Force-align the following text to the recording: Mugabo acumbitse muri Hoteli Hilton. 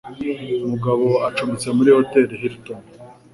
Mugabo 0.69 1.07
acumbitse 1.27 1.67
muri 1.77 1.89
Hoteli 1.95 2.33
Hilton. 2.41 2.81